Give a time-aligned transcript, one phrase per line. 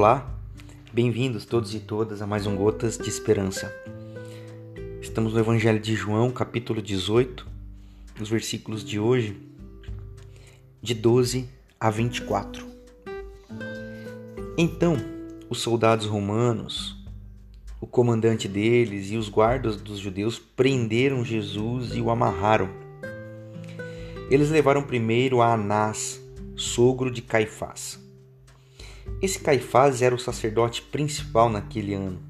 [0.00, 0.32] Olá,
[0.92, 3.74] bem-vindos todos e todas a mais um Gotas de Esperança.
[5.02, 7.44] Estamos no Evangelho de João, capítulo 18,
[8.16, 9.36] nos versículos de hoje,
[10.80, 11.48] de 12
[11.80, 12.64] a 24.
[14.56, 14.96] Então,
[15.50, 16.96] os soldados romanos,
[17.80, 22.70] o comandante deles e os guardas dos judeus prenderam Jesus e o amarraram.
[24.30, 26.22] Eles levaram primeiro a Anás,
[26.54, 28.06] sogro de Caifás
[29.20, 32.20] esse Caifás era o sacerdote principal naquele ano.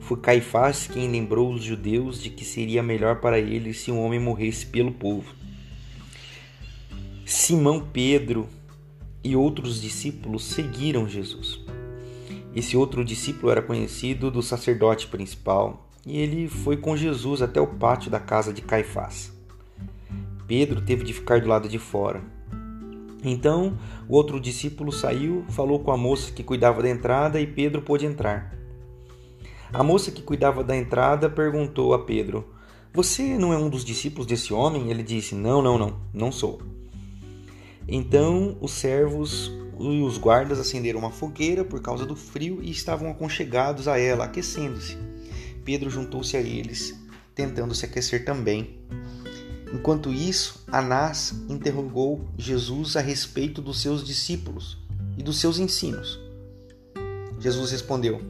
[0.00, 4.20] Foi Caifás quem lembrou os judeus de que seria melhor para eles se um homem
[4.20, 5.34] morresse pelo povo.
[7.24, 8.48] Simão Pedro
[9.24, 11.60] e outros discípulos seguiram Jesus.
[12.54, 17.66] Esse outro discípulo era conhecido do sacerdote principal e ele foi com Jesus até o
[17.66, 19.32] pátio da casa de Caifás.
[20.46, 22.39] Pedro teve de ficar do lado de fora
[23.22, 23.76] então
[24.08, 28.06] o outro discípulo saiu, falou com a moça que cuidava da entrada e Pedro pôde
[28.06, 28.54] entrar.
[29.72, 32.44] A moça que cuidava da entrada perguntou a Pedro:
[32.92, 34.90] Você não é um dos discípulos desse homem?
[34.90, 36.60] Ele disse: Não, não, não, não sou.
[37.86, 43.10] Então os servos e os guardas acenderam uma fogueira por causa do frio e estavam
[43.10, 44.96] aconchegados a ela, aquecendo-se.
[45.64, 46.98] Pedro juntou-se a eles,
[47.34, 48.78] tentando se aquecer também.
[49.72, 54.76] Enquanto isso, Anás interrogou Jesus a respeito dos seus discípulos
[55.16, 56.18] e dos seus ensinos.
[57.38, 58.20] Jesus respondeu: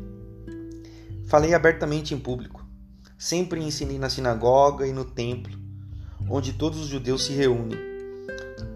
[1.26, 2.66] Falei abertamente em público.
[3.18, 5.58] Sempre ensinei na sinagoga e no templo,
[6.28, 7.78] onde todos os judeus se reúnem.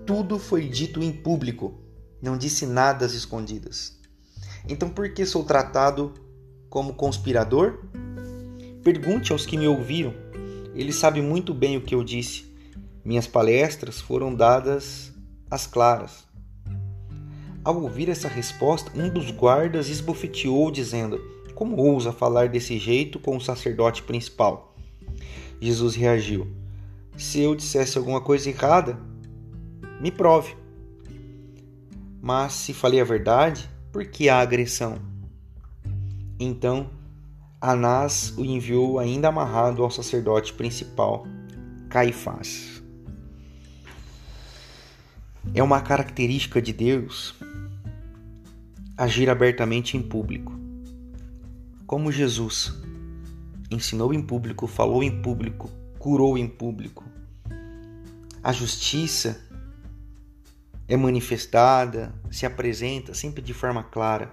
[0.06, 1.80] Tudo foi dito em público,
[2.20, 3.98] não disse nada às escondidas.
[4.66, 6.14] Então por que sou tratado
[6.70, 7.80] como conspirador?
[8.82, 10.14] Pergunte aos que me ouviram.
[10.74, 12.53] Eles sabem muito bem o que eu disse
[13.04, 15.12] minhas palestras foram dadas
[15.50, 16.24] às claras.
[17.62, 21.20] Ao ouvir essa resposta, um dos guardas esbofeteou, dizendo:
[21.54, 24.74] Como ousa falar desse jeito com o sacerdote principal?
[25.60, 26.46] Jesus reagiu:
[27.16, 28.98] Se eu dissesse alguma coisa errada,
[30.00, 30.56] me prove.
[32.20, 34.98] Mas se falei a verdade, por que a agressão?
[36.38, 36.90] Então,
[37.60, 41.26] Anás o enviou ainda amarrado ao sacerdote principal,
[41.88, 42.83] Caifás.
[45.54, 47.32] É uma característica de Deus
[48.98, 50.52] agir abertamente em público.
[51.86, 52.74] Como Jesus
[53.70, 57.04] ensinou em público, falou em público, curou em público.
[58.42, 59.40] A justiça
[60.88, 64.32] é manifestada, se apresenta sempre de forma clara.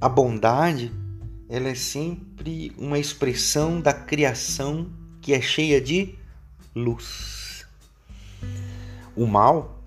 [0.00, 0.92] A bondade,
[1.48, 6.16] ela é sempre uma expressão da criação que é cheia de
[6.74, 7.29] luz.
[9.16, 9.82] O mal,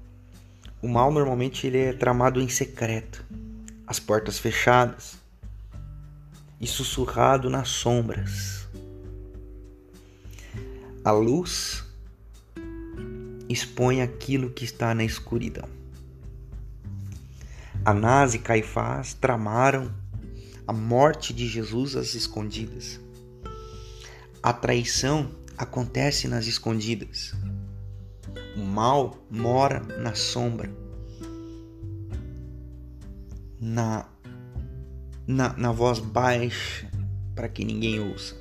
[0.81, 3.25] o mal normalmente ele é tramado em secreto,
[3.87, 5.15] as portas fechadas
[6.59, 8.67] e sussurrado nas sombras.
[11.05, 11.83] A luz
[13.49, 15.69] expõe aquilo que está na escuridão.
[17.85, 19.93] Anás e Caifás tramaram
[20.65, 22.99] a morte de Jesus às escondidas.
[24.41, 27.33] A traição acontece nas escondidas.
[28.55, 30.69] O mal mora na sombra,
[33.59, 34.07] na,
[35.25, 36.87] na, na voz baixa,
[37.35, 38.35] para que ninguém ouça.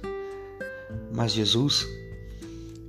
[1.15, 1.87] Mas Jesus,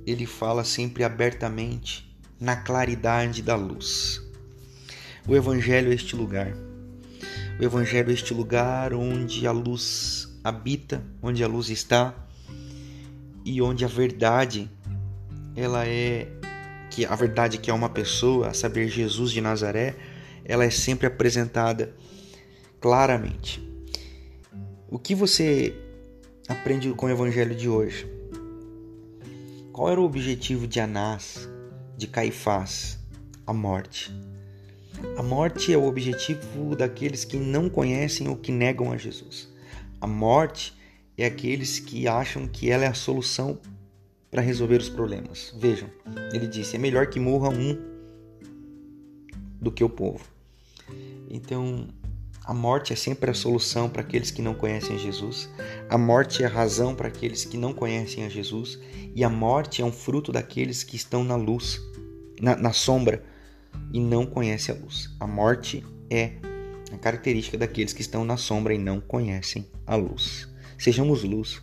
[0.06, 4.20] ele fala sempre abertamente, na claridade da luz.
[5.26, 6.52] O Evangelho é este lugar.
[7.58, 12.14] O Evangelho é este lugar onde a luz habita, onde a luz está
[13.44, 14.70] e onde a verdade
[15.56, 16.28] ela é
[16.94, 19.96] que a verdade que é uma pessoa, a saber, Jesus de Nazaré,
[20.44, 21.92] ela é sempre apresentada
[22.80, 23.60] claramente.
[24.88, 25.74] O que você
[26.46, 28.06] aprende com o evangelho de hoje?
[29.72, 31.48] Qual era o objetivo de Anás,
[31.96, 32.96] de Caifás?
[33.44, 34.14] A morte.
[35.18, 39.48] A morte é o objetivo daqueles que não conhecem ou que negam a Jesus.
[40.00, 40.72] A morte
[41.18, 43.58] é aqueles que acham que ela é a solução
[44.34, 45.54] para resolver os problemas.
[45.56, 45.88] Vejam,
[46.32, 47.78] ele disse: é melhor que morra um
[49.60, 50.24] do que o povo.
[51.30, 51.86] Então,
[52.44, 55.48] a morte é sempre a solução para aqueles que não conhecem Jesus.
[55.88, 58.80] A morte é a razão para aqueles que não conhecem a Jesus.
[59.14, 61.80] E a morte é um fruto daqueles que estão na luz,
[62.40, 63.22] na, na sombra,
[63.92, 65.14] e não conhecem a luz.
[65.20, 66.32] A morte é
[66.92, 70.48] a característica daqueles que estão na sombra e não conhecem a luz.
[70.76, 71.62] Sejamos luz.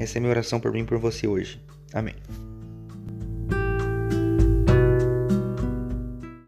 [0.00, 1.60] Essa é minha oração por mim e por você hoje.
[1.92, 2.14] Amém.